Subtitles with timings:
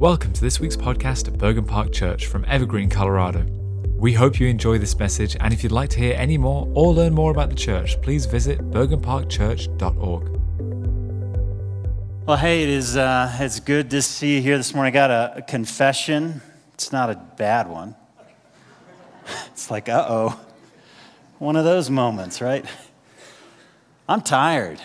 [0.00, 3.44] Welcome to this week's podcast of Bergen Park Church from Evergreen, Colorado.
[3.96, 6.94] We hope you enjoy this message, and if you'd like to hear any more or
[6.94, 10.28] learn more about the church, please visit bergenparkchurch.org.
[12.24, 14.92] Well, hey, it is uh, it's good to see you here this morning.
[14.92, 16.42] I got a, a confession.
[16.74, 17.96] It's not a bad one.
[19.48, 20.40] It's like, uh oh,
[21.40, 22.64] one of those moments, right?
[24.08, 24.80] I'm tired.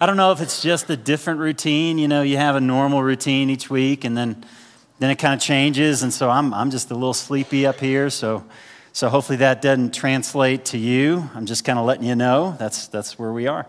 [0.00, 1.98] I don't know if it's just a different routine.
[1.98, 4.44] You know, you have a normal routine each week, and then
[5.00, 8.08] then it kind of changes, and so I'm I'm just a little sleepy up here.
[8.08, 8.44] So
[8.92, 11.28] so hopefully that doesn't translate to you.
[11.34, 13.66] I'm just kind of letting you know that's that's where we are.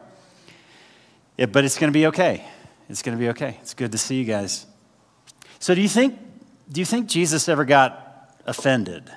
[1.35, 2.46] Yeah, but it's going to be okay.
[2.90, 3.57] It's going to be okay.
[3.62, 4.68] It's good to see you guys.
[5.57, 6.20] So do you think
[6.71, 9.09] do you think Jesus ever got offended?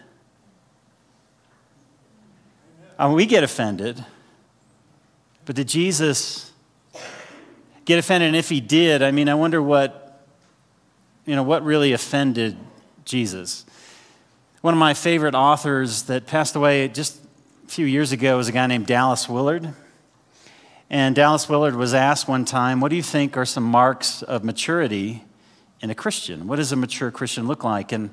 [2.99, 4.03] I mean, we get offended,
[5.45, 6.52] but did Jesus?
[7.85, 8.29] Get offended.
[8.29, 10.25] And if he did, I mean, I wonder what,
[11.27, 12.57] you know, what really offended
[13.05, 13.65] Jesus.
[14.61, 17.21] One of my favorite authors that passed away just
[17.65, 19.75] a few years ago was a guy named Dallas Willard.
[20.89, 24.45] And Dallas Willard was asked one time, What do you think are some marks of
[24.45, 25.25] maturity
[25.81, 26.47] in a Christian?
[26.47, 27.91] What does a mature Christian look like?
[27.93, 28.11] And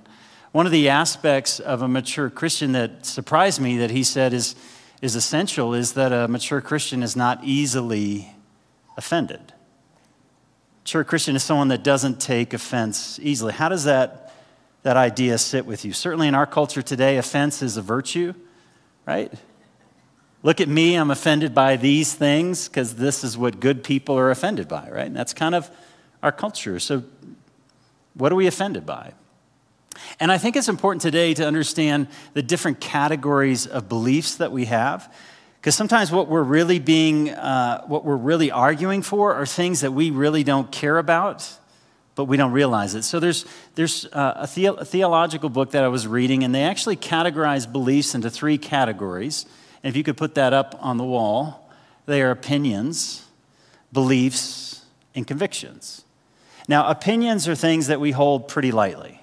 [0.52, 4.56] one of the aspects of a mature Christian that surprised me that he said is,
[5.02, 8.34] is essential is that a mature Christian is not easily
[8.98, 9.54] offended
[10.90, 13.54] mature Christian is someone that doesn't take offense easily.
[13.54, 14.34] How does that,
[14.82, 15.94] that idea sit with you?
[15.94, 18.34] Certainly in our culture today, offense is a virtue,
[19.06, 19.32] right?
[20.42, 24.32] Look at me, I'm offended by these things because this is what good people are
[24.32, 25.06] offended by, right?
[25.06, 25.70] And that's kind of
[26.24, 26.80] our culture.
[26.80, 27.04] So,
[28.16, 29.14] what are we offended by?
[30.20, 34.66] And I think it's important today to understand the different categories of beliefs that we
[34.66, 35.14] have.
[35.60, 39.92] Because sometimes what we're really being, uh, what we're really arguing for are things that
[39.92, 41.50] we really don't care about,
[42.16, 43.04] but we don't realize it.
[43.04, 46.64] So there's, there's uh, a, the- a theological book that I was reading, and they
[46.64, 49.46] actually categorize beliefs into three categories.
[49.84, 51.70] And if you could put that up on the wall,
[52.06, 53.26] they are opinions,
[53.92, 56.06] beliefs, and convictions.
[56.70, 59.22] Now, opinions are things that we hold pretty lightly.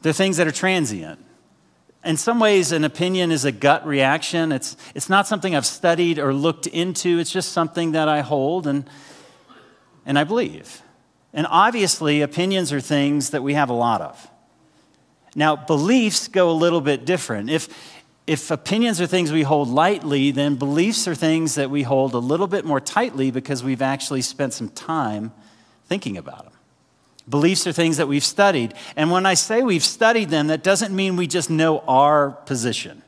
[0.00, 1.18] They're things that are transient
[2.04, 4.52] in some ways, an opinion is a gut reaction.
[4.52, 8.66] It's, it's not something I've studied or looked into, it's just something that I hold
[8.66, 8.88] and,
[10.06, 10.82] and I believe.
[11.32, 14.28] And obviously, opinions are things that we have a lot of.
[15.34, 17.50] Now, beliefs go a little bit different.
[17.50, 17.68] If,
[18.26, 22.18] if opinions are things we hold lightly, then beliefs are things that we hold a
[22.18, 25.32] little bit more tightly because we've actually spent some time
[25.86, 26.59] thinking about them.
[27.30, 28.74] Beliefs are things that we've studied.
[28.96, 33.02] And when I say we've studied them, that doesn't mean we just know our position.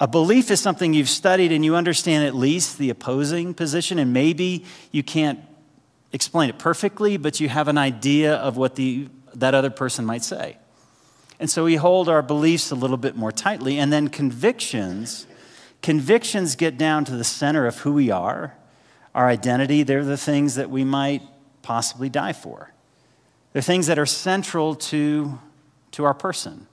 [0.00, 4.12] A belief is something you've studied and you understand at least the opposing position, and
[4.12, 5.38] maybe you can't
[6.12, 10.24] explain it perfectly, but you have an idea of what the, that other person might
[10.24, 10.56] say.
[11.38, 13.78] And so we hold our beliefs a little bit more tightly.
[13.78, 15.26] And then convictions,
[15.82, 18.56] convictions get down to the center of who we are,
[19.14, 19.82] our identity.
[19.82, 21.22] They're the things that we might
[21.62, 22.71] possibly die for.
[23.52, 25.38] They're things that are central to,
[25.92, 26.66] to our person.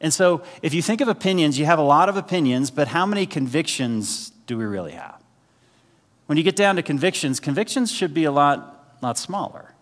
[0.00, 3.06] And so, if you think of opinions, you have a lot of opinions, but how
[3.06, 5.22] many convictions do we really have?
[6.26, 9.74] When you get down to convictions, convictions should be a lot, lot smaller.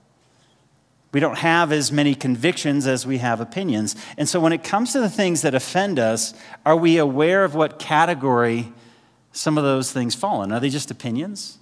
[1.13, 3.97] We don't have as many convictions as we have opinions.
[4.19, 6.35] And so, when it comes to the things that offend us,
[6.67, 8.73] are we aware of what category
[9.33, 10.53] some of those things fall in?
[10.53, 11.59] Are they just opinions?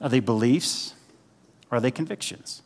[0.00, 0.94] Are they beliefs?
[1.70, 2.62] Are they convictions?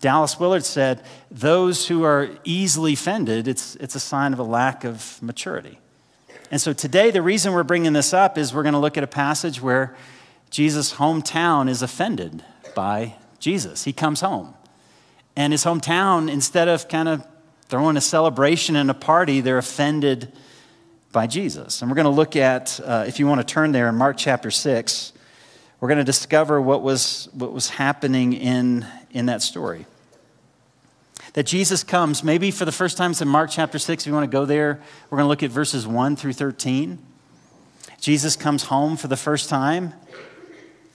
[0.00, 4.84] Dallas Willard said, Those who are easily offended, it's, it's a sign of a lack
[4.84, 5.78] of maturity.
[6.50, 9.04] And so today, the reason we're bringing this up is we're going to look at
[9.04, 9.94] a passage where
[10.50, 12.42] Jesus' hometown is offended
[12.74, 13.84] by Jesus.
[13.84, 14.54] He comes home.
[15.36, 17.26] And his hometown, instead of kind of
[17.68, 20.32] throwing a celebration and a party, they're offended
[21.12, 21.82] by Jesus.
[21.82, 24.16] And we're going to look at, uh, if you want to turn there in Mark
[24.16, 25.12] chapter 6,
[25.80, 29.86] we're going to discover what was, what was happening in, in that story.
[31.34, 34.02] That Jesus comes, maybe for the first time, in Mark chapter 6.
[34.02, 36.98] If you want to go there, we're going to look at verses 1 through 13.
[38.00, 39.94] Jesus comes home for the first time.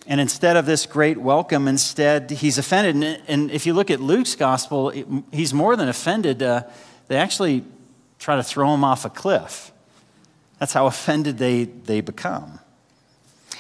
[0.06, 3.22] And instead of this great welcome, instead, he's offended.
[3.28, 4.92] And if you look at Luke's gospel,
[5.32, 6.44] he's more than offended.
[6.44, 6.64] Uh,
[7.08, 7.64] they actually
[8.20, 9.72] try to throw him off a cliff.
[10.60, 12.60] That's how offended they, they become.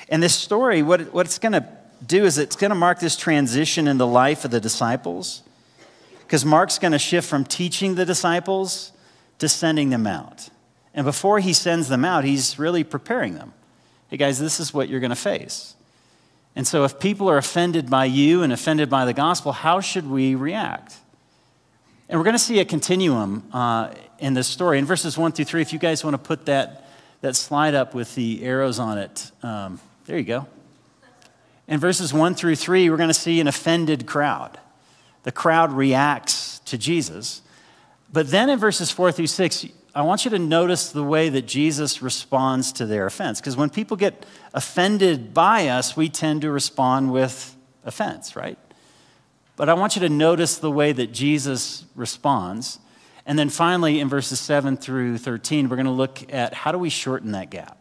[0.09, 1.67] And this story, what, what it's going to
[2.05, 5.41] do is it's going to mark this transition in the life of the disciples.
[6.21, 8.91] Because Mark's going to shift from teaching the disciples
[9.39, 10.49] to sending them out.
[10.93, 13.53] And before he sends them out, he's really preparing them.
[14.09, 15.75] Hey, guys, this is what you're going to face.
[16.55, 20.07] And so, if people are offended by you and offended by the gospel, how should
[20.07, 20.95] we react?
[22.07, 24.77] And we're going to see a continuum uh, in this story.
[24.77, 26.87] In verses 1 through 3, if you guys want to put that,
[27.21, 30.45] that slide up with the arrows on it, um, there you go.
[31.67, 34.59] In verses 1 through 3, we're going to see an offended crowd.
[35.23, 37.41] The crowd reacts to Jesus.
[38.11, 39.65] But then in verses 4 through 6,
[39.95, 43.39] I want you to notice the way that Jesus responds to their offense.
[43.39, 47.55] Because when people get offended by us, we tend to respond with
[47.85, 48.57] offense, right?
[49.55, 52.79] But I want you to notice the way that Jesus responds.
[53.25, 56.77] And then finally, in verses 7 through 13, we're going to look at how do
[56.77, 57.77] we shorten that gap?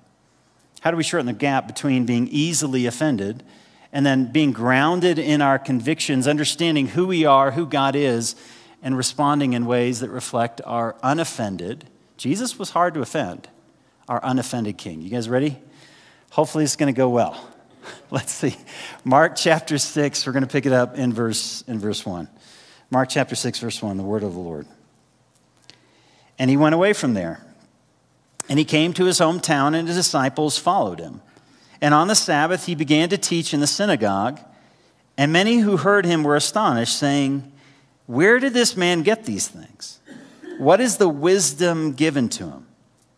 [0.81, 3.43] How do we shorten the gap between being easily offended
[3.93, 8.35] and then being grounded in our convictions, understanding who we are, who God is,
[8.83, 11.87] and responding in ways that reflect our unoffended
[12.23, 13.49] Jesus was hard to offend,
[14.09, 15.03] our unoffended king.
[15.03, 15.59] You guys ready?
[16.31, 17.49] Hopefully, it's going to go well.
[18.13, 18.57] Let's see.
[19.03, 22.29] Mark chapter 6, we're going to pick it up in verse, in verse 1.
[22.91, 24.69] Mark chapter 6, verse 1, the word of the Lord.
[26.39, 27.45] And he went away from there.
[28.49, 31.23] And he came to his hometown, and his disciples followed him.
[31.83, 34.41] And on the Sabbath, he began to teach in the synagogue.
[35.19, 37.53] And many who heard him were astonished, saying,
[38.07, 39.99] Where did this man get these things?
[40.59, 42.67] What is the wisdom given to him?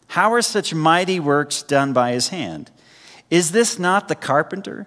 [0.08, 2.70] How are such mighty works done by his hand?
[3.30, 4.86] Is this not the carpenter,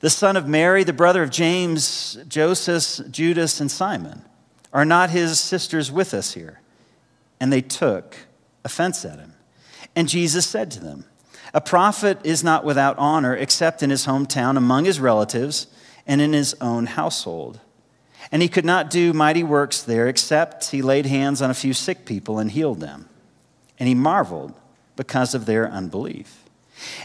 [0.00, 4.22] the son of Mary, the brother of James, Joseph, Judas, and Simon?
[4.70, 6.60] Are not his sisters with us here?
[7.40, 8.16] And they took
[8.64, 9.32] offense at him.
[9.96, 11.04] And Jesus said to them,
[11.54, 15.68] A prophet is not without honor except in his hometown, among his relatives,
[16.04, 17.60] and in his own household.
[18.32, 21.72] And he could not do mighty works there except he laid hands on a few
[21.72, 23.08] sick people and healed them.
[23.78, 24.54] And he marveled
[24.96, 26.42] because of their unbelief.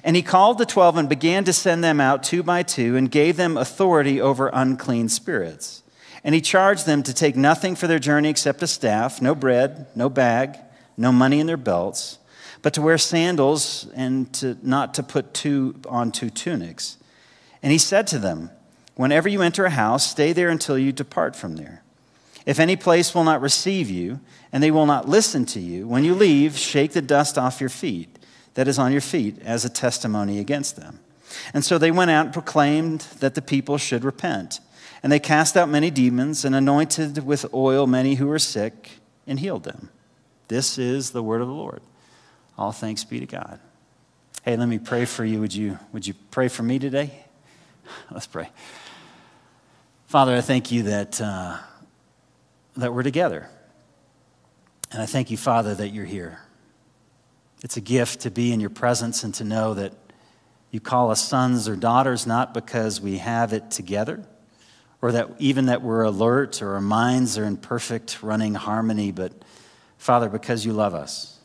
[0.04, 3.12] And he called the twelve and began to send them out two by two and
[3.12, 5.84] gave them authority over unclean spirits.
[6.24, 9.86] And he charged them to take nothing for their journey except a staff, no bread,
[9.96, 10.57] no bag,
[10.98, 12.18] no money in their belts,
[12.61, 16.97] but to wear sandals and to, not to put two on two tunics.
[17.61, 18.51] And he said to them,
[18.95, 21.83] Whenever you enter a house, stay there until you depart from there.
[22.45, 24.19] If any place will not receive you,
[24.51, 27.69] and they will not listen to you, when you leave, shake the dust off your
[27.69, 28.19] feet,
[28.56, 31.00] that is on your feet, as a testimony against them.
[31.53, 34.59] And so they went out and proclaimed that the people should repent.
[35.01, 39.39] And they cast out many demons and anointed with oil many who were sick and
[39.39, 39.89] healed them.
[40.50, 41.81] This is the word of the Lord.
[42.59, 43.57] All thanks be to God.
[44.44, 45.39] Hey, let me pray for you.
[45.39, 47.23] Would you, would you pray for me today?
[48.11, 48.50] Let's pray.
[50.07, 51.57] Father, I thank you that, uh,
[52.75, 53.47] that we're together.
[54.91, 56.41] And I thank you, Father, that you're here.
[57.63, 59.94] It's a gift to be in your presence and to know that
[60.69, 64.21] you call us sons or daughters not because we have it together
[65.01, 69.31] or that even that we're alert or our minds are in perfect running harmony, but
[69.97, 71.38] Father, because you love us.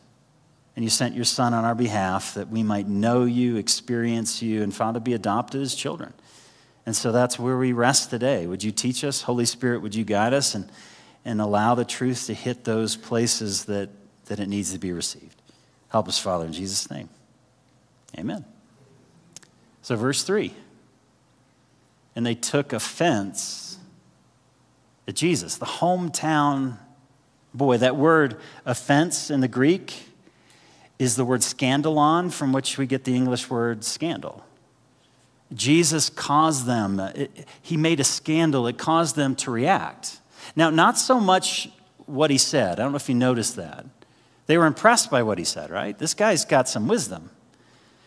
[0.75, 4.61] And you sent your Son on our behalf that we might know you, experience you,
[4.61, 6.13] and Father, be adopted as children.
[6.85, 8.45] And so that's where we rest today.
[8.45, 9.23] Would you teach us?
[9.23, 10.69] Holy Spirit, would you guide us and,
[11.23, 13.89] and allow the truth to hit those places that,
[14.25, 15.41] that it needs to be received?
[15.89, 17.09] Help us, Father, in Jesus' name.
[18.17, 18.45] Amen.
[19.81, 20.53] So, verse 3
[22.15, 23.77] And they took offense
[25.07, 26.77] at Jesus, the hometown
[27.53, 27.77] boy.
[27.77, 30.09] That word offense in the Greek
[30.97, 34.43] is the word scandalon, from which we get the English word scandal.
[35.53, 40.19] Jesus caused them, it, he made a scandal, it caused them to react.
[40.55, 41.69] Now, not so much
[42.05, 42.79] what he said.
[42.79, 43.85] I don't know if you noticed that.
[44.47, 45.97] They were impressed by what he said, right?
[45.97, 47.31] This guy's got some wisdom.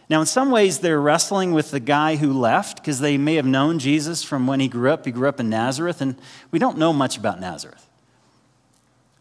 [0.08, 3.44] Now, in some ways, they're wrestling with the guy who left because they may have
[3.44, 5.04] known Jesus from when he grew up.
[5.04, 6.16] He grew up in Nazareth, and
[6.50, 7.87] we don't know much about Nazareth.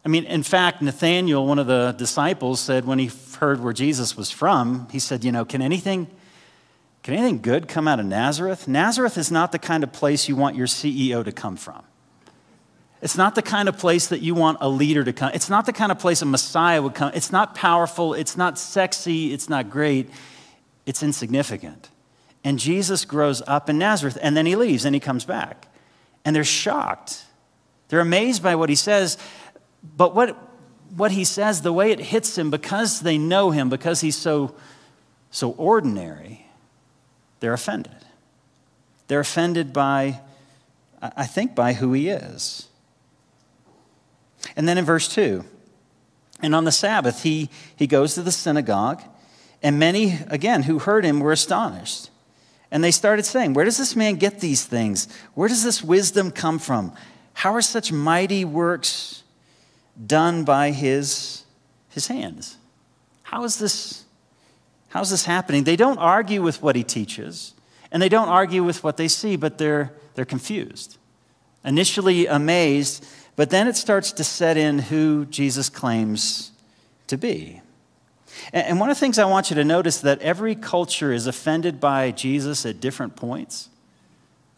[0.07, 4.15] I mean, in fact, Nathaniel, one of the disciples, said when he heard where Jesus
[4.15, 6.07] was from, he said, You know, can anything
[7.03, 8.69] can anything good come out of Nazareth?
[8.69, 11.83] Nazareth is not the kind of place you want your CEO to come from.
[13.01, 15.31] It's not the kind of place that you want a leader to come.
[15.33, 17.11] It's not the kind of place a Messiah would come.
[17.13, 18.13] It's not powerful.
[18.13, 19.33] It's not sexy.
[19.33, 20.09] It's not great.
[20.85, 21.89] It's insignificant.
[22.45, 25.67] And Jesus grows up in Nazareth and then he leaves and he comes back.
[26.23, 27.25] And they're shocked.
[27.89, 29.17] They're amazed by what he says.
[29.95, 30.37] But what,
[30.95, 34.55] what he says, the way it hits him, because they know him, because he's so,
[35.31, 36.45] so ordinary,
[37.39, 37.93] they're offended.
[39.07, 40.21] They're offended by,
[41.01, 42.67] I think, by who he is.
[44.55, 45.43] And then in verse 2,
[46.41, 49.01] and on the Sabbath, he, he goes to the synagogue,
[49.63, 52.09] and many, again, who heard him were astonished.
[52.69, 55.07] And they started saying, Where does this man get these things?
[55.33, 56.93] Where does this wisdom come from?
[57.33, 59.23] How are such mighty works
[60.05, 61.43] done by his,
[61.89, 62.57] his hands?
[63.23, 64.03] How is this?
[64.89, 65.63] How's this happening?
[65.63, 67.53] They don't argue with what he teaches,
[67.91, 70.97] and they don't argue with what they see, but they're, they're confused.
[71.65, 76.51] Initially amazed, but then it starts to set in who Jesus claims
[77.07, 77.61] to be.
[78.53, 81.79] And one of the things I want you to notice that every culture is offended
[81.79, 83.69] by Jesus at different points.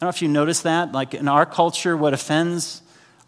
[0.00, 0.92] I don't know if you notice that.
[0.92, 2.82] Like in our culture, what offends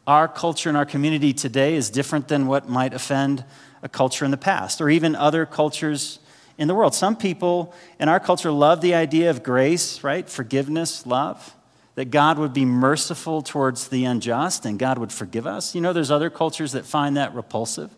[0.06, 3.44] our culture and our community today is different than what might offend
[3.82, 6.18] a culture in the past or even other cultures
[6.58, 6.94] in the world.
[6.94, 10.28] Some people in our culture love the idea of grace, right?
[10.28, 11.54] Forgiveness, love.
[11.94, 15.74] That God would be merciful towards the unjust and God would forgive us.
[15.74, 17.90] You know, there's other cultures that find that repulsive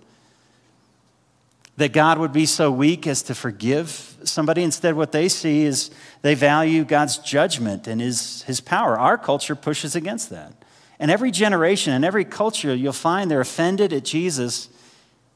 [1.77, 4.63] that God would be so weak as to forgive somebody.
[4.63, 5.91] Instead, what they see is
[6.23, 8.99] they value God's judgment and his, his power.
[8.99, 10.53] Our culture pushes against that.
[10.99, 14.69] And every generation and every culture, you'll find they're offended at Jesus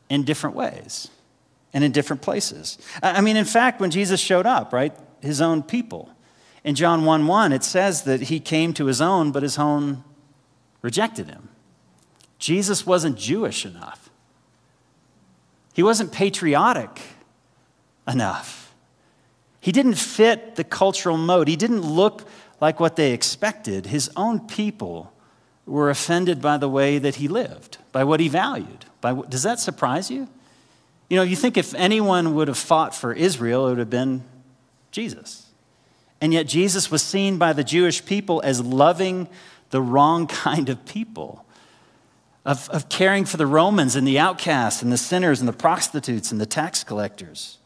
[0.09, 1.09] in different ways
[1.73, 2.79] and in different places.
[3.03, 6.11] I mean, in fact, when Jesus showed up, right, his own people,
[6.65, 10.05] in John 1 1, it says that he came to his own, but his own
[10.83, 11.49] rejected him.
[12.39, 14.11] Jesus wasn't Jewish enough.
[15.75, 17.01] He wasn't patriotic
[18.07, 18.75] enough.
[19.61, 21.49] He didn't fit the cultural mode.
[21.49, 22.29] He didn't look
[22.61, 23.87] like what they expected.
[23.87, 25.13] His own people
[25.69, 28.87] were offended by the way that he lived, by what he valued.
[29.01, 30.29] By, does that surprise you?
[31.09, 34.25] You know, you think if anyone would have fought for Israel, it would have been
[34.91, 35.47] Jesus.
[36.21, 39.29] And yet, Jesus was seen by the Jewish people as loving
[39.71, 41.45] the wrong kind of people
[42.45, 46.33] of, of caring for the Romans and the outcasts and the sinners and the prostitutes
[46.33, 47.59] and the tax collectors.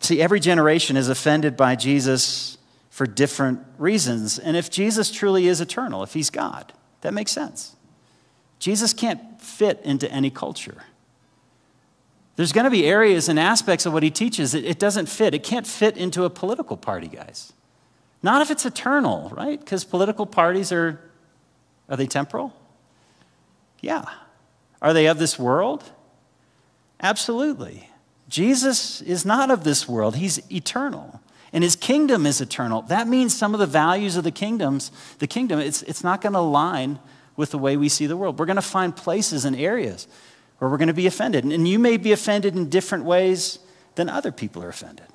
[0.00, 2.56] See, every generation is offended by Jesus
[3.00, 4.38] for different reasons.
[4.38, 7.74] And if Jesus truly is eternal, if he's God, that makes sense.
[8.58, 10.82] Jesus can't fit into any culture.
[12.36, 15.32] There's going to be areas and aspects of what he teaches that it doesn't fit.
[15.32, 17.54] It can't fit into a political party, guys.
[18.22, 19.58] Not if it's eternal, right?
[19.58, 21.00] Because political parties are,
[21.88, 22.54] are they temporal?
[23.80, 24.04] Yeah.
[24.82, 25.90] Are they of this world?
[27.02, 27.88] Absolutely.
[28.28, 31.22] Jesus is not of this world, he's eternal.
[31.52, 32.82] And his kingdom is eternal.
[32.82, 36.34] That means some of the values of the kingdoms, the kingdom, it's, it's not going
[36.34, 36.98] to align
[37.36, 38.38] with the way we see the world.
[38.38, 40.06] We're going to find places and areas
[40.58, 41.44] where we're going to be offended.
[41.44, 43.58] And you may be offended in different ways
[43.96, 45.06] than other people are offended.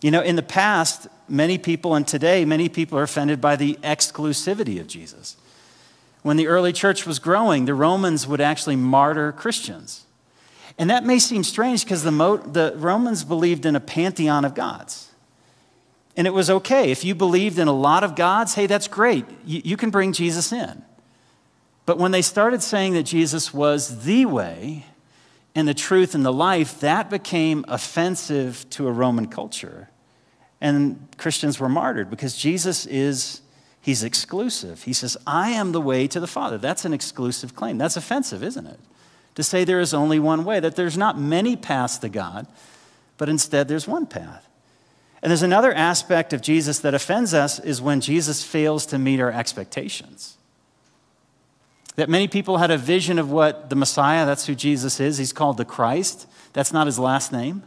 [0.00, 3.74] You know, in the past, many people, and today, many people are offended by the
[3.82, 5.36] exclusivity of Jesus
[6.26, 10.06] when the early church was growing, the Romans would actually martyr Christians.
[10.76, 15.12] And that may seem strange because the, the Romans believed in a pantheon of gods.
[16.16, 16.90] And it was okay.
[16.90, 19.26] If you believed in a lot of gods, hey, that's great.
[19.44, 20.82] You, you can bring Jesus in.
[21.84, 24.86] But when they started saying that Jesus was the way
[25.54, 29.90] and the truth and the life, that became offensive to a Roman culture.
[30.60, 33.42] And Christians were martyred because Jesus is
[33.86, 34.82] He's exclusive.
[34.82, 36.58] He says, I am the way to the Father.
[36.58, 37.78] That's an exclusive claim.
[37.78, 38.80] That's offensive, isn't it?
[39.36, 42.48] To say there is only one way, that there's not many paths to God,
[43.16, 44.48] but instead there's one path.
[45.22, 49.20] And there's another aspect of Jesus that offends us is when Jesus fails to meet
[49.20, 50.36] our expectations.
[51.96, 55.16] That many people had a vision of what the Messiah, that's who Jesus is.
[55.16, 56.28] He's called the Christ.
[56.52, 57.62] That's not his last name.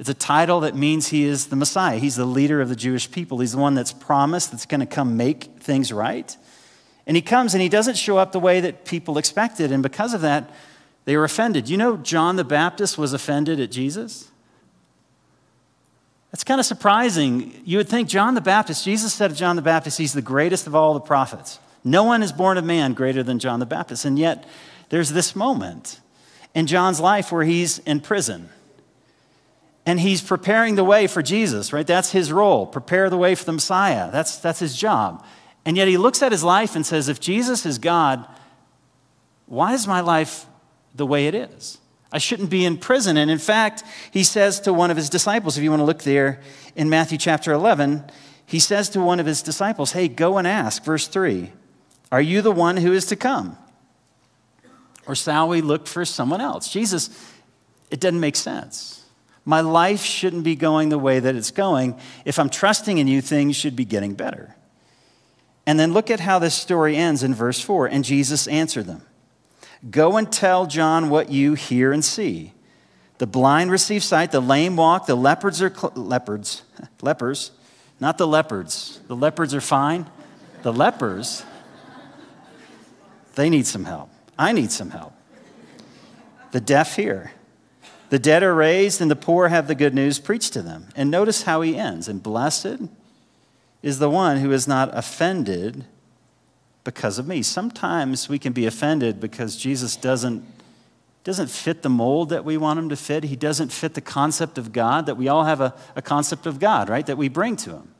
[0.00, 1.98] It's a title that means he is the Messiah.
[1.98, 3.38] He's the leader of the Jewish people.
[3.38, 6.36] He's the one that's promised that's going to come make things right.
[7.06, 9.70] And he comes and he doesn't show up the way that people expected.
[9.70, 10.50] And because of that,
[11.04, 11.68] they were offended.
[11.68, 14.30] You know, John the Baptist was offended at Jesus?
[16.30, 17.60] That's kind of surprising.
[17.64, 20.66] You would think John the Baptist, Jesus said of John the Baptist, he's the greatest
[20.66, 21.58] of all the prophets.
[21.82, 24.04] No one is born of man greater than John the Baptist.
[24.04, 24.44] And yet,
[24.90, 26.00] there's this moment
[26.54, 28.48] in John's life where he's in prison
[29.86, 31.86] and he's preparing the way for Jesus, right?
[31.86, 34.10] That's his role, prepare the way for the Messiah.
[34.12, 35.24] That's, that's his job.
[35.64, 38.24] And yet he looks at his life and says, if Jesus is God,
[39.46, 40.46] why is my life
[40.94, 41.78] the way it is?
[42.12, 43.16] I shouldn't be in prison.
[43.16, 46.02] And in fact, he says to one of his disciples, if you want to look
[46.02, 46.40] there
[46.74, 48.04] in Matthew chapter 11,
[48.46, 51.52] he says to one of his disciples, Hey, go and ask, verse 3,
[52.10, 53.56] are you the one who is to come?
[55.06, 56.68] Or shall we look for someone else?
[56.68, 57.10] Jesus,
[57.90, 59.04] it doesn't make sense.
[59.44, 61.98] My life shouldn't be going the way that it's going.
[62.24, 64.54] If I'm trusting in you, things should be getting better.
[65.66, 67.86] And then look at how this story ends in verse 4.
[67.86, 69.02] And Jesus answered them
[69.88, 72.52] Go and tell John what you hear and see.
[73.18, 76.62] The blind receive sight, the lame walk, the leopards are cl- leopards,
[77.02, 77.50] lepers,
[77.98, 79.00] not the leopards.
[79.08, 80.06] The leopards are fine.
[80.62, 81.44] The lepers,
[83.34, 84.10] they need some help.
[84.38, 85.12] I need some help.
[86.52, 87.32] The deaf hear.
[88.10, 90.88] The dead are raised, and the poor have the good news preached to them.
[90.96, 92.08] And notice how he ends.
[92.08, 92.80] And blessed
[93.82, 95.84] is the one who is not offended
[96.84, 97.42] because of me.
[97.42, 100.44] Sometimes we can be offended because Jesus doesn't,
[101.24, 103.24] doesn't fit the mold that we want him to fit.
[103.24, 106.58] He doesn't fit the concept of God, that we all have a, a concept of
[106.58, 107.94] God, right, that we bring to him.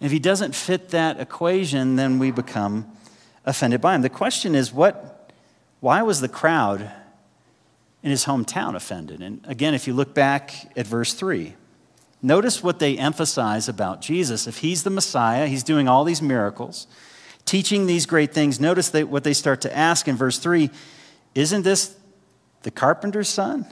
[0.00, 2.90] And if he doesn't fit that equation, then we become
[3.44, 4.02] offended by him.
[4.02, 5.30] The question is, what,
[5.80, 6.90] why was the crowd
[8.02, 9.20] in his hometown offended?
[9.20, 11.54] And again, if you look back at verse 3,
[12.20, 14.46] notice what they emphasize about Jesus.
[14.46, 16.86] If he's the Messiah, he's doing all these miracles,
[17.44, 18.60] teaching these great things.
[18.60, 20.70] Notice what they start to ask in verse 3
[21.34, 21.96] Isn't this
[22.62, 23.66] the carpenter's son?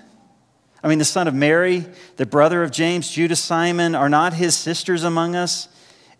[0.82, 1.84] I mean, the son of Mary,
[2.16, 5.68] the brother of James, Judas, Simon, are not his sisters among us?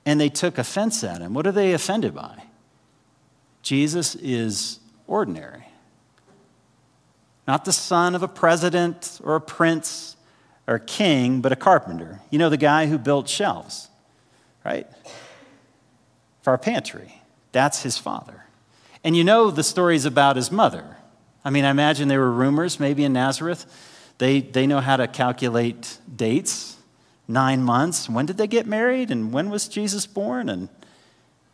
[0.07, 1.35] and they took offense at him.
[1.35, 2.45] What are they offended by?
[3.63, 5.67] Jesus is ordinary.
[7.47, 10.17] Not the son of a president or a prince
[10.67, 12.21] or a king, but a carpenter.
[12.31, 13.89] You know, the guy who built shelves,
[14.65, 14.87] right?
[16.43, 17.20] For our pantry.
[17.53, 18.45] That's his father.
[19.03, 20.85] And you know the stories about his mother.
[21.45, 23.67] I mean, I imagine there were rumors, maybe in Nazareth.
[24.19, 26.77] They, they know how to calculate dates
[27.27, 28.09] nine months.
[28.09, 29.11] When did they get married?
[29.11, 30.51] And when was Jesus born?
[30.51, 30.69] And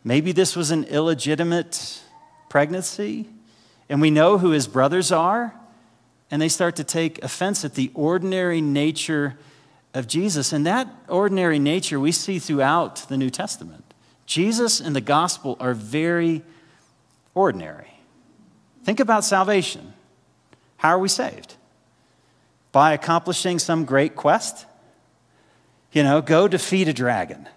[0.03, 2.01] maybe this was an illegitimate
[2.49, 3.29] pregnancy.
[3.87, 5.53] And we know who his brothers are.
[6.29, 9.37] And they start to take offense at the ordinary nature
[9.93, 10.51] of Jesus.
[10.51, 13.86] And that ordinary nature we see throughout the New Testament.
[14.27, 16.43] Jesus and the gospel are very
[17.33, 17.91] ordinary.
[18.83, 19.93] Think about salvation.
[20.75, 21.55] How are we saved?
[22.71, 24.67] By accomplishing some great quest?
[25.93, 27.47] You know, go defeat a dragon.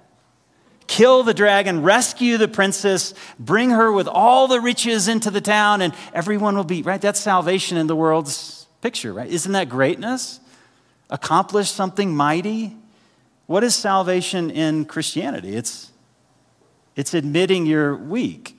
[0.87, 5.83] Kill the dragon, rescue the princess, bring her with all the riches into the town,
[5.83, 7.00] and everyone will be, right?
[7.00, 9.30] That's salvation in the world's picture, right?
[9.30, 10.41] Isn't that greatness?
[11.11, 12.76] Accomplish something mighty?
[13.47, 15.54] What is salvation in Christianity?
[15.54, 15.90] It's,
[17.00, 18.58] it's admitting you're weak.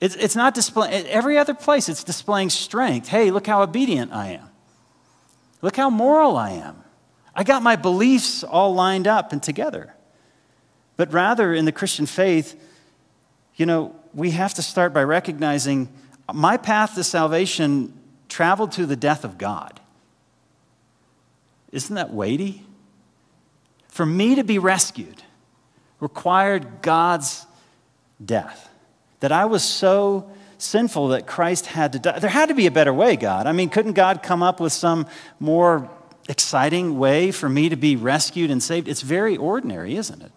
[0.00, 3.06] It's, it's not displaying, every other place, it's displaying strength.
[3.06, 4.50] Hey, look how obedient I am.
[5.62, 6.82] Look how moral I am.
[7.36, 9.94] I got my beliefs all lined up and together.
[10.96, 12.60] But rather, in the Christian faith,
[13.54, 15.88] you know, we have to start by recognizing
[16.34, 17.96] my path to salvation
[18.28, 19.78] traveled to the death of God.
[21.70, 22.64] Isn't that weighty?
[23.86, 25.22] For me to be rescued
[26.00, 27.46] required God's
[28.24, 28.68] death.
[29.20, 32.18] That I was so sinful that Christ had to die.
[32.18, 33.46] There had to be a better way, God.
[33.46, 35.06] I mean, couldn't God come up with some
[35.38, 35.90] more
[36.28, 38.86] exciting way for me to be rescued and saved.
[38.86, 40.30] It's very ordinary, isn't it?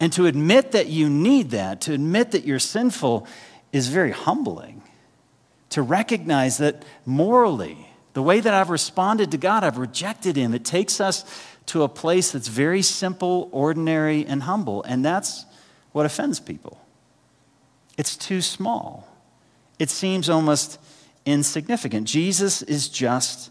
[0.00, 3.26] And to admit that you need that, to admit that you're sinful,
[3.72, 4.82] is very humbling.
[5.70, 10.54] To recognize that morally, the way that I've responded to God, I've rejected Him.
[10.54, 11.24] It takes us
[11.66, 14.82] to a place that's very simple, ordinary, and humble.
[14.84, 15.44] And that's
[15.92, 16.80] what offends people.
[17.96, 19.08] It's too small,
[19.78, 20.78] it seems almost
[21.24, 22.06] insignificant.
[22.06, 23.50] Jesus is just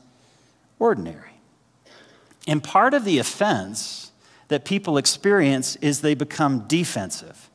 [0.79, 1.31] ordinary.
[2.47, 4.11] And part of the offense
[4.47, 7.49] that people experience is they become defensive.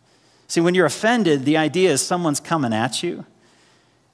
[0.48, 3.24] See, when you're offended, the idea is someone's coming at you.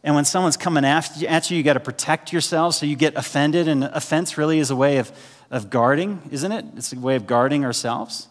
[0.06, 3.66] And when someone's coming at you, you got to protect yourself, so you get offended.
[3.66, 5.10] And offense really is a way of,
[5.50, 6.64] of guarding, isn't it?
[6.76, 8.28] It's a way of guarding ourselves.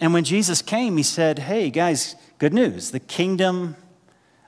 [0.00, 2.90] And when Jesus came, he said, Hey, guys, good news.
[2.90, 3.76] The kingdom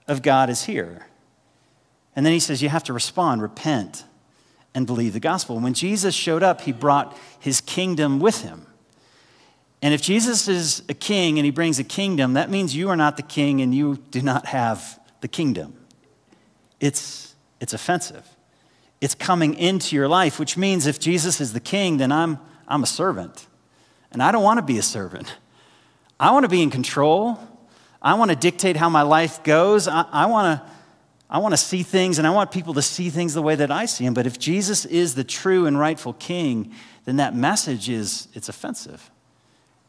[0.09, 1.07] of God is here.
[2.17, 4.03] And then he says, You have to respond, repent,
[4.75, 5.61] and believe the gospel.
[5.61, 8.67] When Jesus showed up, he brought his kingdom with him.
[9.83, 12.97] And if Jesus is a king and he brings a kingdom, that means you are
[12.97, 15.77] not the king and you do not have the kingdom.
[16.81, 18.27] It's, it's offensive.
[19.01, 22.83] It's coming into your life, which means if Jesus is the king, then I'm, I'm
[22.83, 23.47] a servant.
[24.13, 25.35] And I don't want to be a servant.
[26.19, 27.39] I want to be in control.
[28.03, 29.89] I want to dictate how my life goes.
[29.89, 30.71] I, I want to
[31.33, 33.71] I want to see things and I want people to see things the way that
[33.71, 34.15] I see them.
[34.15, 39.13] But if Jesus is the true and rightful king, then that message is it's offensive.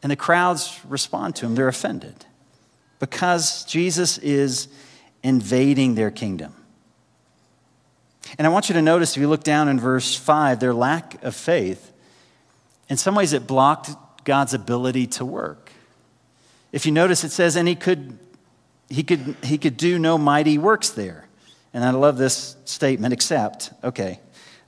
[0.04, 1.56] And the crowds respond to him.
[1.56, 2.26] They're offended
[3.00, 4.68] because Jesus is
[5.24, 6.54] invading their kingdom.
[8.38, 11.22] And I want you to notice if you look down in verse 5, their lack
[11.22, 11.92] of faith,
[12.88, 13.90] in some ways it blocked
[14.24, 15.70] God's ability to work.
[16.72, 18.18] If you notice, it says, and he could,
[18.88, 21.26] he could, he could do no mighty works there.
[21.74, 24.20] And I love this statement, except, okay,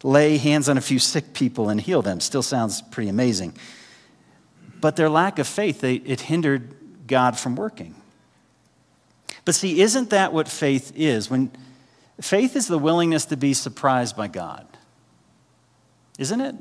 [0.02, 2.20] lay hands on a few sick people and heal them.
[2.20, 3.54] Still sounds pretty amazing.
[4.80, 6.74] but their lack of faith, they, it hindered
[7.06, 7.94] God from working.
[9.44, 11.30] But see, isn't that what faith is?
[11.30, 11.50] When
[12.20, 14.66] faith is the willingness to be surprised by God.
[16.18, 16.54] Isn't it?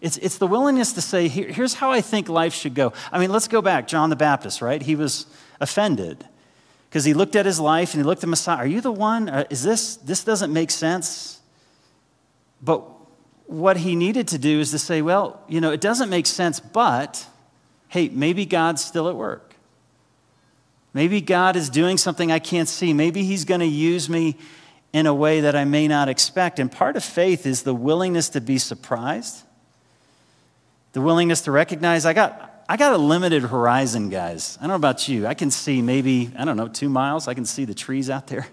[0.00, 2.92] It's, it's the willingness to say, Here, here's how I think life should go.
[3.10, 3.88] I mean, let's go back.
[3.88, 4.82] John the Baptist, right?
[4.82, 5.26] He was
[5.60, 6.26] offended
[6.88, 8.58] because he looked at his life and he looked at Messiah.
[8.58, 9.28] Are you the one?
[9.28, 11.40] Uh, is this, this doesn't make sense?
[12.62, 12.82] But
[13.46, 16.60] what he needed to do is to say, well, you know, it doesn't make sense,
[16.60, 17.26] but
[17.88, 19.45] hey, maybe God's still at work.
[20.96, 22.94] Maybe God is doing something I can't see.
[22.94, 24.38] Maybe he's going to use me
[24.94, 26.58] in a way that I may not expect.
[26.58, 29.42] And part of faith is the willingness to be surprised,
[30.94, 32.64] the willingness to recognize I got.
[32.66, 34.56] I got a limited horizon, guys.
[34.58, 35.26] I don't know about you.
[35.26, 37.28] I can see maybe, I don't know, two miles.
[37.28, 38.46] I can see the trees out there.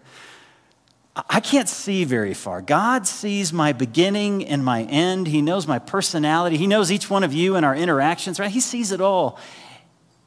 [1.16, 2.62] I can't see very far.
[2.62, 5.28] God sees my beginning and my end.
[5.28, 6.58] He knows my personality.
[6.58, 8.52] He knows each one of you and our interactions, right?
[8.52, 9.40] He sees it all.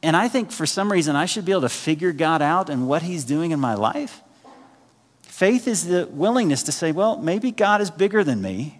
[0.06, 2.86] And I think for some reason I should be able to figure God out and
[2.86, 4.22] what He's doing in my life.
[5.22, 8.78] Faith is the willingness to say, well, maybe God is bigger than me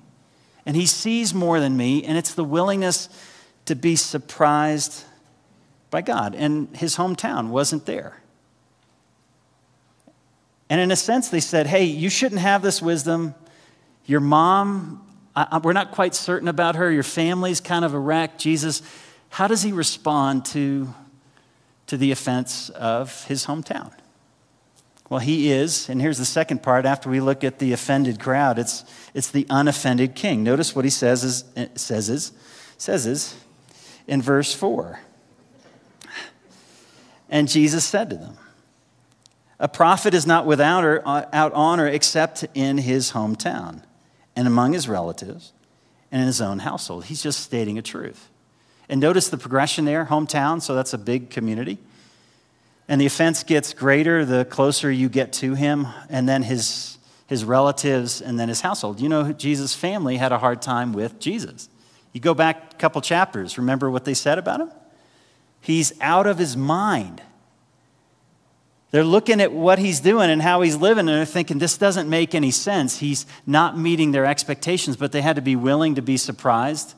[0.64, 3.08] and He sees more than me, and it's the willingness
[3.64, 5.02] to be surprised
[5.90, 6.36] by God.
[6.36, 8.20] And His hometown wasn't there.
[10.70, 13.34] And in a sense, they said, hey, you shouldn't have this wisdom.
[14.04, 16.88] Your mom, I, we're not quite certain about her.
[16.88, 18.38] Your family's kind of a wreck.
[18.38, 18.80] Jesus,
[19.28, 20.94] how does he respond to,
[21.86, 23.92] to the offense of his hometown?
[25.08, 28.58] Well, he is, and here's the second part after we look at the offended crowd,
[28.58, 30.42] it's, it's the unoffended king.
[30.42, 31.44] Notice what he says is,
[31.76, 32.32] says is,
[32.76, 33.36] says is
[34.08, 34.98] in verse 4.
[37.28, 38.36] And Jesus said to them,
[39.58, 43.82] a prophet is not without uh, honor except in his hometown
[44.34, 45.52] and among his relatives
[46.12, 47.06] and in his own household.
[47.06, 48.28] He's just stating a truth.
[48.88, 51.78] And notice the progression there hometown, so that's a big community.
[52.88, 57.44] And the offense gets greater the closer you get to him, and then his, his
[57.44, 59.00] relatives, and then his household.
[59.00, 61.68] You know, Jesus' family had a hard time with Jesus.
[62.12, 64.70] You go back a couple chapters, remember what they said about him?
[65.60, 67.20] He's out of his mind.
[68.92, 72.08] They're looking at what he's doing and how he's living, and they're thinking, this doesn't
[72.08, 73.00] make any sense.
[73.00, 76.94] He's not meeting their expectations, but they had to be willing to be surprised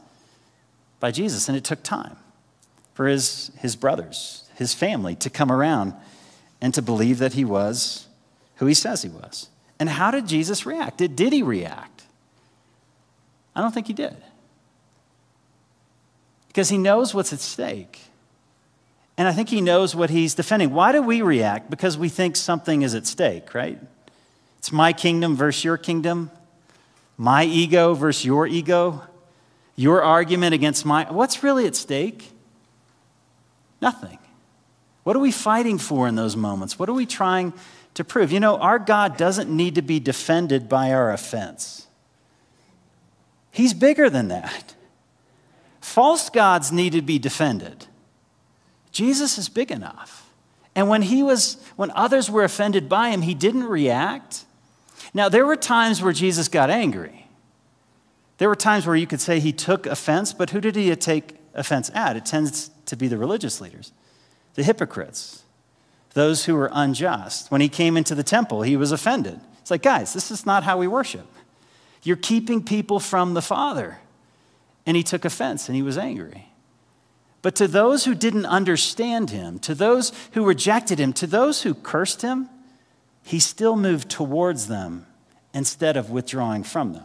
[1.01, 1.49] by Jesus.
[1.49, 2.17] And it took time
[2.95, 5.95] for his, his brothers, his family, to come around
[6.61, 8.09] and to believe that he was
[8.57, 9.49] who he says he was.
[9.79, 10.99] And how did Jesus react?
[10.99, 12.03] Did, did he react?
[13.55, 14.17] I don't think he did.
[16.49, 18.01] Because he knows what's at stake.
[19.17, 20.73] And I think he knows what he's defending.
[20.73, 21.71] Why do we react?
[21.71, 23.79] Because we think something is at stake, right?
[24.59, 26.31] It's my kingdom versus your kingdom,
[27.17, 29.03] my ego versus your ego,
[29.79, 31.07] your argument against my.
[31.09, 32.33] What's really at stake?
[33.81, 34.19] Nothing.
[35.05, 36.81] What are we fighting for in those moments?
[36.81, 37.53] What are we trying
[37.95, 38.33] to prove?
[38.33, 41.87] You know, our God doesn't need to be defended by our offense,
[43.53, 44.75] He's bigger than that.
[45.81, 47.87] False gods need to be defended.
[48.91, 50.29] Jesus is big enough.
[50.75, 54.45] And when he was when others were offended by him, he didn't react.
[55.15, 57.18] Now there were times where Jesus got angry.
[58.39, 61.37] There were times where you could say he took offense, but who did he take
[61.55, 62.17] offense at?
[62.17, 63.93] It tends to be the religious leaders,
[64.55, 65.43] the hypocrites,
[66.15, 67.51] those who were unjust.
[67.51, 69.41] When he came into the temple, he was offended.
[69.61, 71.27] It's like, guys, this is not how we worship.
[72.03, 73.99] You're keeping people from the Father.
[74.87, 76.47] And he took offense and he was angry.
[77.43, 81.75] But to those who didn't understand him, to those who rejected him, to those who
[81.75, 82.49] cursed him,
[83.23, 85.07] he still moved towards them
[85.53, 87.05] instead of withdrawing from them.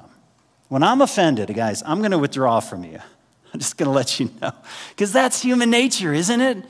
[0.74, 2.98] When I'm offended, guys, I'm going to withdraw from you.
[3.54, 4.52] I'm just going to let you know.
[4.90, 6.66] Because that's human nature, isn't it?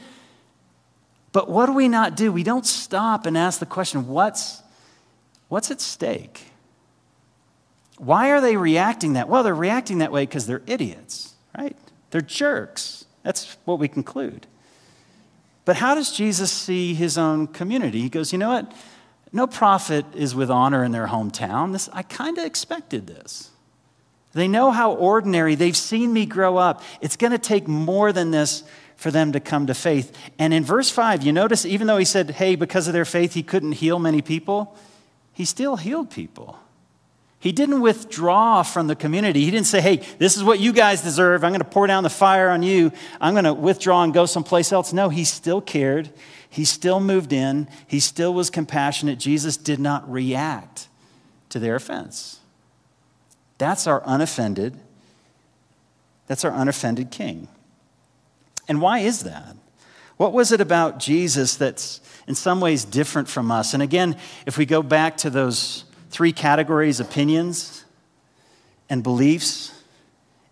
[1.31, 2.29] But what do we not do?
[2.29, 4.61] We don't stop and ask the question what's,
[5.47, 6.47] what's at stake?
[7.97, 9.29] Why are they reacting that?
[9.29, 11.77] Well, they're reacting that way because they're idiots, right?
[12.09, 13.05] They're jerks.
[13.23, 14.47] That's what we conclude.
[15.63, 18.01] But how does Jesus see his own community?
[18.01, 18.69] He goes, You know what?
[19.31, 21.71] No prophet is with honor in their hometown.
[21.71, 23.51] This, I kind of expected this.
[24.33, 26.81] They know how ordinary, they've seen me grow up.
[27.01, 28.63] It's going to take more than this
[28.95, 30.15] for them to come to faith.
[30.39, 33.33] And in verse 5, you notice, even though he said, Hey, because of their faith,
[33.33, 34.75] he couldn't heal many people,
[35.33, 36.57] he still healed people.
[37.43, 39.43] He didn't withdraw from the community.
[39.43, 41.43] He didn't say, hey, this is what you guys deserve.
[41.43, 42.93] I'm going to pour down the fire on you.
[43.19, 44.93] I'm going to withdraw and go someplace else.
[44.93, 46.09] No, he still cared.
[46.49, 47.67] He still moved in.
[47.85, 49.19] He still was compassionate.
[49.19, 50.87] Jesus did not react
[51.49, 52.39] to their offense.
[53.63, 54.77] That's our unoffended,
[56.27, 57.47] that's our unoffended king.
[58.67, 59.55] And why is that?
[60.17, 63.73] What was it about Jesus that's in some ways different from us?
[63.73, 67.85] And again, if we go back to those three categories opinions
[68.89, 69.71] and beliefs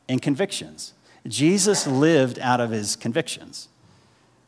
[0.08, 0.93] and convictions,
[1.28, 3.67] Jesus lived out of his convictions,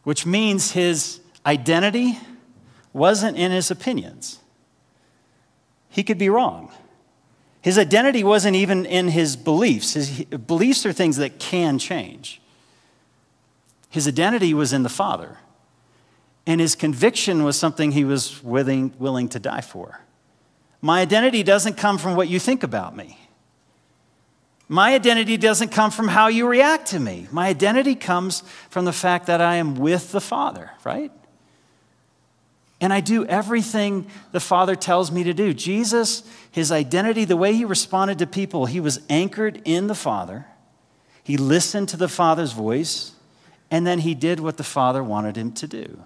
[0.04, 2.18] which means his identity
[2.94, 4.40] wasn't in his opinions.
[5.90, 6.72] He could be wrong.
[7.64, 9.94] His identity wasn't even in his beliefs.
[9.94, 12.42] His beliefs are things that can change.
[13.90, 15.38] His identity was in the Father.
[16.46, 20.02] And his conviction was something he was willing, willing to die for.
[20.82, 23.18] My identity doesn't come from what you think about me.
[24.68, 27.28] My identity doesn't come from how you react to me.
[27.32, 31.14] My identity comes from the fact that I am with the Father, right?
[32.84, 35.54] And I do everything the Father tells me to do.
[35.54, 40.48] Jesus, his identity, the way he responded to people, he was anchored in the Father.
[41.24, 43.14] He listened to the Father's voice
[43.72, 46.04] and then he did what the Father wanted him to do.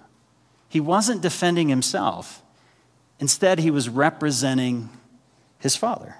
[0.68, 2.42] He wasn't defending himself,
[3.18, 4.88] instead, he was representing
[5.58, 6.14] his Father.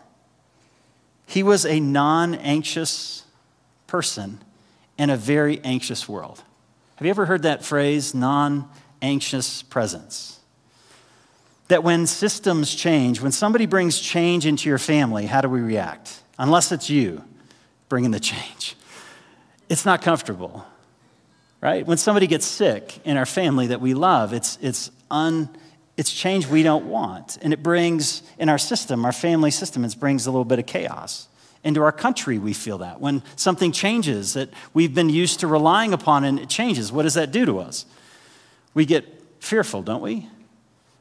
[1.25, 3.23] He was a non anxious
[3.87, 4.41] person
[4.99, 6.43] in a very anxious world.
[6.97, 8.69] Have you ever heard that phrase, non
[9.01, 10.38] anxious presence?
[11.69, 16.23] That when systems change, when somebody brings change into your family, how do we react?
[16.39, 17.25] Unless it's you
[17.89, 18.77] bringing the change.
[19.69, 20.65] It's not comfortable
[21.61, 21.87] right?
[21.87, 25.49] When somebody gets sick in our family that we love, it's, it's, un,
[25.97, 27.39] it's change we don't want.
[27.43, 30.67] And it brings, in our system, our family system, it brings a little bit of
[30.67, 31.29] chaos.
[31.65, 33.01] Into our country, we feel that.
[33.01, 37.15] When something changes that we've been used to relying upon and it changes, what does
[37.15, 37.85] that do to us?
[38.75, 39.05] We get
[39.41, 40.29] fearful, don't we?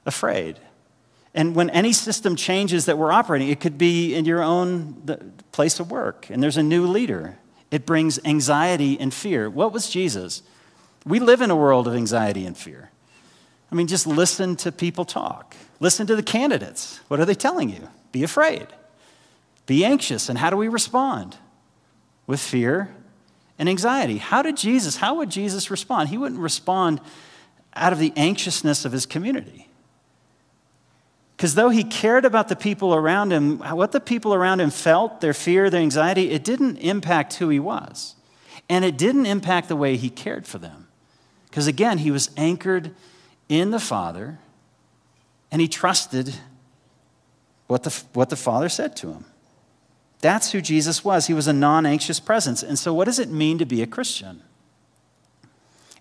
[0.08, 0.58] Afraid.
[1.36, 5.80] And when any system changes that we're operating, it could be in your own place
[5.80, 7.38] of work, and there's a new leader,
[7.70, 9.50] it brings anxiety and fear.
[9.50, 10.42] What was Jesus?
[11.06, 12.90] We live in a world of anxiety and fear.
[13.72, 15.56] I mean, just listen to people talk.
[15.80, 17.02] Listen to the candidates.
[17.10, 17.90] What are they telling you?
[18.12, 18.68] Be afraid.
[19.66, 20.30] Be anxious.
[20.30, 21.36] And how do we respond?
[22.26, 22.96] With fear
[23.60, 24.18] and anxiety.
[24.18, 26.10] How did Jesus, how would Jesus respond?
[26.10, 27.02] He wouldn't respond
[27.76, 29.67] out of the anxiousness of his community.
[31.38, 35.22] Because though he cared about the people around him, what the people around him felt,
[35.22, 38.16] their fear, their anxiety, it didn't impact who he was.
[38.68, 40.88] And it didn't impact the way he cared for them.
[41.48, 42.92] Because again, he was anchored
[43.48, 44.40] in the Father
[45.52, 46.36] and he trusted
[47.68, 49.26] what the, what the Father said to him.
[50.22, 51.28] That's who Jesus was.
[51.28, 52.64] He was a non anxious presence.
[52.64, 54.42] And so, what does it mean to be a Christian?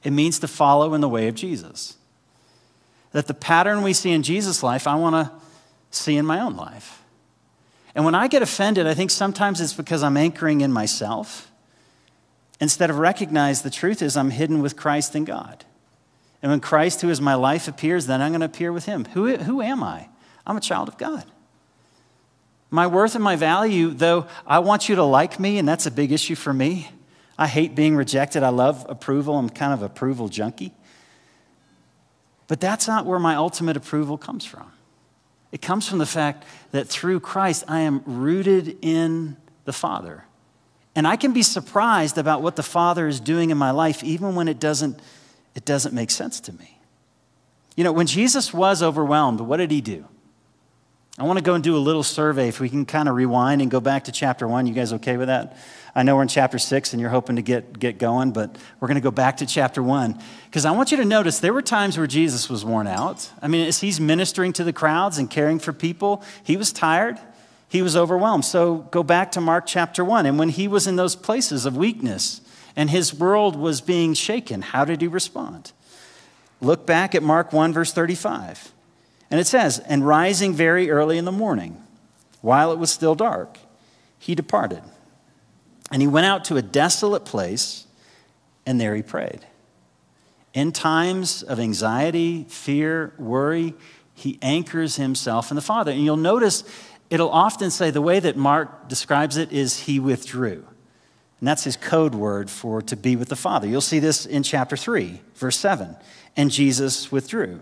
[0.02, 1.96] It means to follow in the way of Jesus
[3.12, 5.32] that the pattern we see in Jesus' life, I want to
[5.90, 7.02] see in my own life.
[7.94, 11.50] And when I get offended, I think sometimes it's because I'm anchoring in myself
[12.60, 15.64] instead of recognize the truth is I'm hidden with Christ in God.
[16.42, 19.06] And when Christ, who is my life, appears, then I'm going to appear with him.
[19.06, 20.08] Who, who am I?
[20.46, 21.24] I'm a child of God.
[22.70, 25.90] My worth and my value, though I want you to like me, and that's a
[25.90, 26.90] big issue for me.
[27.38, 28.42] I hate being rejected.
[28.42, 29.36] I love approval.
[29.38, 30.72] I'm kind of approval junkie.
[32.48, 34.70] But that's not where my ultimate approval comes from.
[35.52, 40.24] It comes from the fact that through Christ, I am rooted in the Father.
[40.94, 44.34] And I can be surprised about what the Father is doing in my life, even
[44.34, 44.98] when it doesn't,
[45.54, 46.78] it doesn't make sense to me.
[47.76, 50.06] You know, when Jesus was overwhelmed, what did he do?
[51.18, 53.62] I want to go and do a little survey if we can kind of rewind
[53.62, 54.66] and go back to chapter one.
[54.66, 55.56] You guys okay with that?
[55.94, 58.88] I know we're in chapter six and you're hoping to get, get going, but we're
[58.88, 60.20] going to go back to chapter one.
[60.44, 63.30] Because I want you to notice there were times where Jesus was worn out.
[63.40, 67.18] I mean, as he's ministering to the crowds and caring for people, he was tired,
[67.70, 68.44] he was overwhelmed.
[68.44, 70.26] So go back to Mark chapter one.
[70.26, 72.42] And when he was in those places of weakness
[72.76, 75.72] and his world was being shaken, how did he respond?
[76.60, 78.72] Look back at Mark 1, verse 35.
[79.30, 81.82] And it says, And rising very early in the morning,
[82.40, 83.58] while it was still dark,
[84.18, 84.82] he departed
[85.90, 87.86] and he went out to a desolate place,
[88.64, 89.40] and there he prayed.
[90.52, 93.74] In times of anxiety, fear, worry,
[94.14, 95.92] he anchors himself in the Father.
[95.92, 96.64] And you'll notice
[97.10, 100.64] it'll often say the way that Mark describes it is he withdrew.
[101.38, 103.68] And that's his code word for to be with the Father.
[103.68, 105.94] You'll see this in chapter 3, verse 7.
[106.36, 107.60] And Jesus withdrew.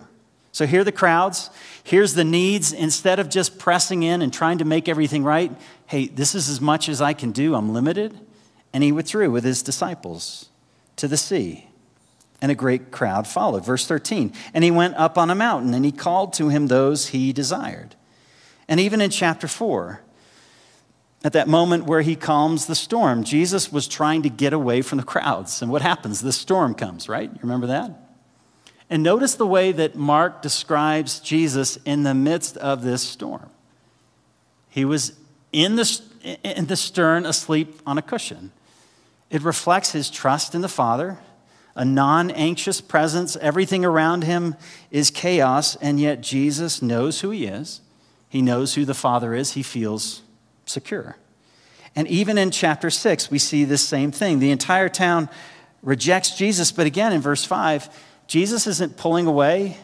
[0.55, 1.51] So here are the crowds.
[1.83, 2.73] Here's the needs.
[2.73, 5.51] Instead of just pressing in and trying to make everything right,
[5.87, 7.57] hey, this is as much as I can do.
[7.57, 8.17] I'm limited.
[8.73, 10.49] And he withdrew with his disciples
[10.95, 11.67] to the sea.
[12.41, 13.65] And a great crowd followed.
[13.65, 14.33] Verse 13.
[14.55, 17.97] And he went up on a mountain and he called to him those he desired.
[18.69, 20.03] And even in chapter 4,
[21.25, 23.25] at that moment where he calms the storm.
[23.25, 25.63] Jesus was trying to get away from the crowds.
[25.63, 26.21] And what happens?
[26.21, 27.29] The storm comes, right?
[27.29, 28.04] You remember that?
[28.95, 33.51] And notice the way that Mark describes Jesus in the midst of this storm.
[34.71, 35.15] He was
[35.51, 36.01] in the,
[36.45, 38.53] in the stern, asleep on a cushion.
[39.31, 41.19] It reflects his trust in the Father,
[41.75, 43.35] a non anxious presence.
[43.35, 44.55] Everything around him
[44.93, 47.81] is chaos, and yet Jesus knows who he is.
[48.29, 49.55] He knows who the Father is.
[49.55, 50.23] He feels
[50.67, 51.17] secure.
[51.97, 54.39] And even in chapter 6, we see this same thing.
[54.39, 55.29] The entire town
[55.83, 57.89] rejects Jesus, but again in verse 5,
[58.27, 59.77] Jesus isn't pulling away,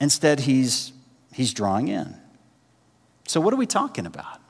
[0.00, 0.92] instead, he's,
[1.32, 2.16] he's drawing in.
[3.26, 4.40] So, what are we talking about?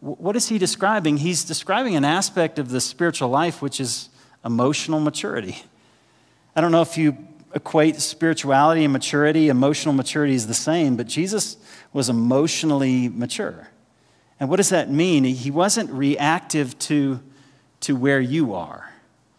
[0.00, 1.16] What is he describing?
[1.16, 4.10] He's describing an aspect of the spiritual life which is
[4.44, 5.62] emotional maturity.
[6.54, 7.16] I don't know if you
[7.54, 11.56] equate spirituality and maturity, emotional maturity is the same, but Jesus
[11.92, 13.68] was emotionally mature.
[14.40, 15.24] And what does that mean?
[15.24, 17.20] He wasn't reactive to,
[17.80, 18.92] to where you are.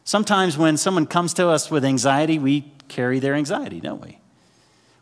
[0.06, 4.20] Sometimes when someone comes to us with anxiety, we carry their anxiety, don't we?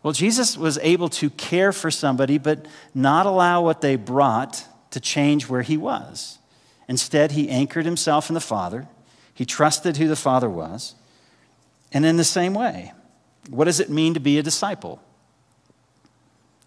[0.01, 4.99] Well, Jesus was able to care for somebody, but not allow what they brought to
[4.99, 6.39] change where he was.
[6.87, 8.87] Instead, he anchored himself in the Father.
[9.33, 10.95] He trusted who the Father was.
[11.91, 12.93] And in the same way,
[13.49, 15.01] what does it mean to be a disciple?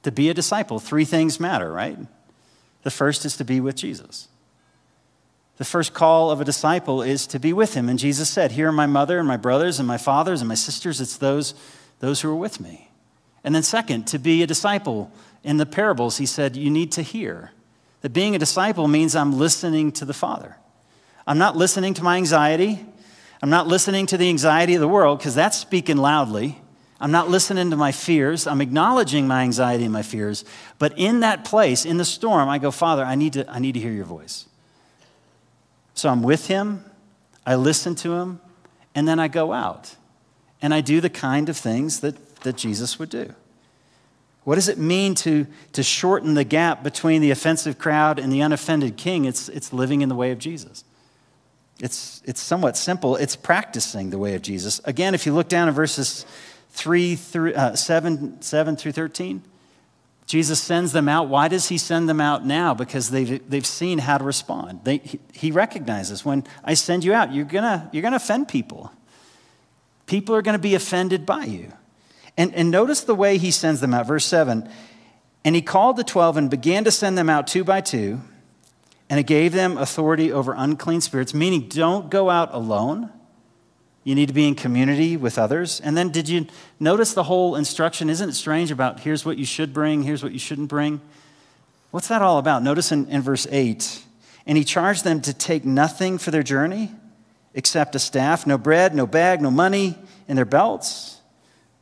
[0.03, 1.99] To be a disciple, three things matter, right?
[2.83, 4.29] The first is to be with Jesus.
[5.57, 7.89] The first call of a disciple is to be with him.
[7.89, 10.55] And Jesus said, Here are my mother and my brothers and my fathers and my
[10.55, 11.01] sisters.
[11.01, 11.55] It's those,
[12.01, 12.91] those who are with me.
[13.43, 15.11] And then, second, to be a disciple.
[15.43, 17.53] In the parables, he said, You need to hear.
[18.03, 20.57] That being a disciple means I'm listening to the Father.
[21.27, 22.85] I'm not listening to my anxiety.
[23.43, 26.61] I'm not listening to the anxiety of the world because that's speaking loudly.
[27.01, 28.47] I'm not listening to my fears.
[28.47, 30.45] I'm acknowledging my anxiety and my fears.
[30.79, 33.73] But in that place, in the storm, I go, Father, I need to, I need
[33.73, 34.47] to hear your voice.
[35.97, 36.85] So I'm with him,
[37.45, 38.41] I listen to him,
[38.95, 39.97] and then I go out.
[40.63, 43.35] And I do the kind of things that, that Jesus would do.
[44.45, 48.41] What does it mean to, to shorten the gap between the offensive crowd and the
[48.43, 49.25] unoffended king?
[49.25, 50.85] It's, it's living in the way of Jesus.
[51.81, 53.17] It's, it's somewhat simple.
[53.17, 54.81] It's practicing the way of Jesus.
[54.85, 56.27] Again, if you look down in verses
[56.71, 59.43] 3 through, uh, 7, 7 through 13.
[60.27, 61.29] Jesus sends them out.
[61.29, 62.75] Why does he send them out now?
[62.75, 64.81] Because they've, they've seen how to respond.
[64.83, 68.93] They, he, he recognizes when I send you out, you're going you're to offend people.
[70.07, 71.73] People are going to be offended by you.
[72.37, 74.09] And, and notice the way he sends them out.
[74.09, 74.69] Verse 7
[75.45, 78.21] And he called the 12 and began to send them out two by two,
[79.09, 83.11] and it gave them authority over unclean spirits, meaning don't go out alone.
[84.07, 85.81] You need to be in community with others.
[85.81, 86.47] And then, did you
[86.79, 88.09] notice the whole instruction?
[88.09, 91.01] Isn't it strange about here's what you should bring, here's what you shouldn't bring?
[91.91, 92.63] What's that all about?
[92.63, 94.05] Notice in, in verse 8
[94.47, 96.93] and he charged them to take nothing for their journey
[97.55, 101.21] except a staff, no bread, no bag, no money in their belts,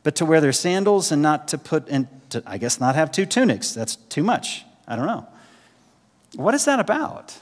[0.03, 3.11] but to wear their sandals and not to put, and to, I guess not have
[3.11, 3.73] two tunics.
[3.73, 4.63] That's too much.
[4.87, 5.27] I don't know.
[6.35, 7.37] What is that about?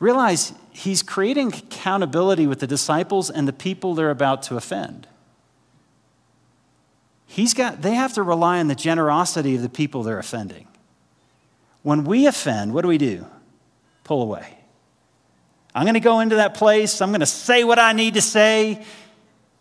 [0.00, 5.08] Realize he's creating accountability with the disciples and the people they're about to offend.
[7.26, 10.68] He's got, they have to rely on the generosity of the people they're offending.
[11.82, 13.26] When we offend, what do we do?
[14.04, 14.56] Pull away.
[15.74, 18.22] I'm going to go into that place, I'm going to say what I need to
[18.22, 18.84] say,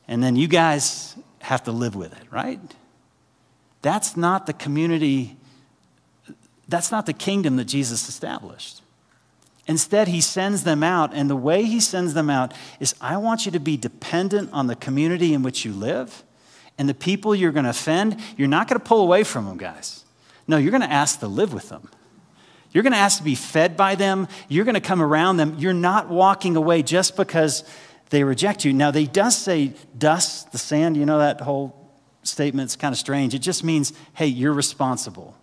[0.08, 2.60] and then you guys have to live with it, right?
[3.82, 5.36] That's not the community,
[6.68, 8.82] that's not the kingdom that Jesus established.
[9.68, 13.46] Instead, he sends them out, and the way he sends them out is I want
[13.46, 16.24] you to be dependent on the community in which you live
[16.78, 18.18] and the people you're going to offend.
[18.38, 20.06] You're not going to pull away from them, guys.
[20.48, 21.90] No, you're going to ask to live with them.
[22.72, 24.28] You're going to ask to be fed by them.
[24.48, 25.56] You're going to come around them.
[25.58, 27.64] You're not walking away just because
[28.10, 28.72] they reject you.
[28.72, 31.92] Now, they does say dust, the sand, you know that whole
[32.24, 33.34] statement's kind of strange.
[33.34, 35.36] It just means, hey, you're responsible.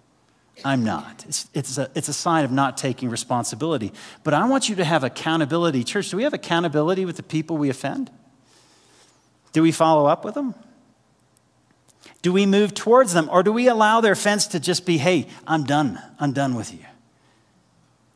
[0.62, 1.24] I'm not.
[1.26, 3.92] It's, it's, a, it's a sign of not taking responsibility.
[4.22, 5.82] But I want you to have accountability.
[5.82, 8.10] Church, do we have accountability with the people we offend?
[9.52, 10.54] Do we follow up with them?
[12.22, 13.28] Do we move towards them?
[13.30, 16.00] Or do we allow their offense to just be, hey, I'm done.
[16.18, 16.84] I'm done with you?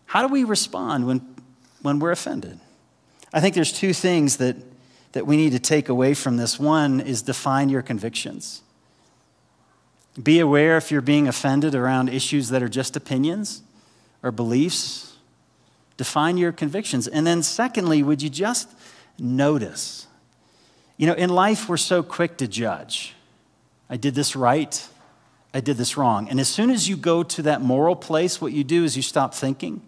[0.06, 1.36] How do we respond when,
[1.82, 2.60] when we're offended?
[3.32, 4.56] I think there's two things that,
[5.12, 6.58] that we need to take away from this.
[6.58, 8.62] One is define your convictions.
[10.20, 13.62] Be aware if you're being offended around issues that are just opinions
[14.22, 15.16] or beliefs.
[15.96, 17.06] Define your convictions.
[17.06, 18.68] And then, secondly, would you just
[19.18, 20.06] notice?
[20.96, 23.14] You know, in life, we're so quick to judge.
[23.88, 24.88] I did this right.
[25.54, 26.28] I did this wrong.
[26.28, 29.02] And as soon as you go to that moral place, what you do is you
[29.02, 29.80] stop thinking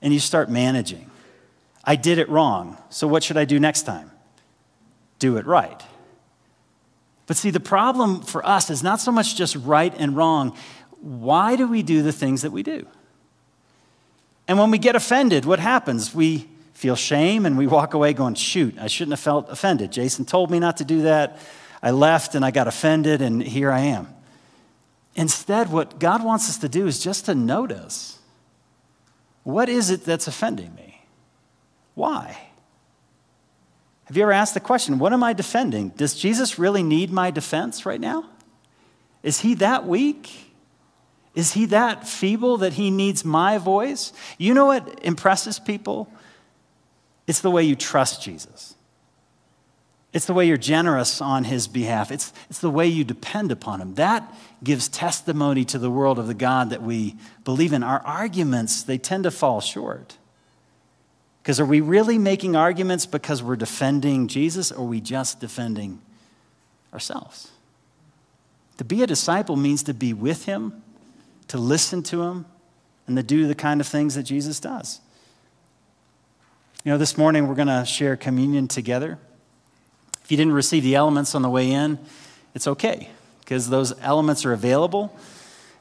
[0.00, 1.10] and you start managing.
[1.82, 2.78] I did it wrong.
[2.90, 4.10] So what should I do next time?
[5.18, 5.82] Do it right.
[7.26, 10.56] But see, the problem for us is not so much just right and wrong.
[11.00, 12.86] Why do we do the things that we do?
[14.46, 16.14] And when we get offended, what happens?
[16.14, 19.90] We feel shame and we walk away going, shoot, I shouldn't have felt offended.
[19.90, 21.38] Jason told me not to do that.
[21.82, 24.08] I left and I got offended, and here I am.
[25.14, 28.18] Instead, what God wants us to do is just to notice
[29.42, 31.04] what is it that's offending me?
[31.94, 32.43] Why?
[34.14, 35.88] Have you ever asked the question, what am I defending?
[35.88, 38.30] Does Jesus really need my defense right now?
[39.24, 40.52] Is he that weak?
[41.34, 44.12] Is he that feeble that he needs my voice?
[44.38, 46.08] You know what impresses people?
[47.26, 48.76] It's the way you trust Jesus.
[50.12, 52.12] It's the way you're generous on his behalf.
[52.12, 53.96] It's, it's the way you depend upon him.
[53.96, 57.82] That gives testimony to the world of the God that we believe in.
[57.82, 60.18] Our arguments, they tend to fall short.
[61.44, 66.00] Because are we really making arguments because we're defending Jesus or are we just defending
[66.90, 67.50] ourselves?
[68.78, 70.82] To be a disciple means to be with him,
[71.48, 72.46] to listen to him,
[73.06, 75.02] and to do the kind of things that Jesus does.
[76.82, 79.18] You know, this morning we're going to share communion together.
[80.24, 81.98] If you didn't receive the elements on the way in,
[82.54, 85.14] it's okay because those elements are available.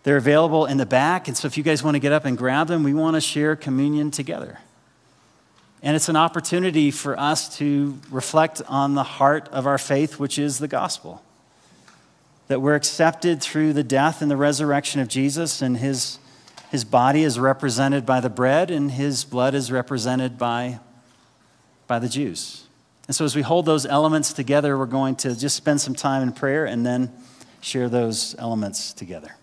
[0.03, 1.29] They're available in the back.
[1.29, 3.21] And so if you guys want to get up and grab them, we want to
[3.21, 4.59] share communion together.
[5.83, 10.39] And it's an opportunity for us to reflect on the heart of our faith, which
[10.39, 11.21] is the gospel.
[12.47, 16.19] That we're accepted through the death and the resurrection of Jesus, and his,
[16.71, 20.79] his body is represented by the bread, and his blood is represented by,
[21.85, 22.63] by the Jews.
[23.07, 26.23] And so, as we hold those elements together, we're going to just spend some time
[26.23, 27.11] in prayer and then
[27.59, 29.35] share those elements together.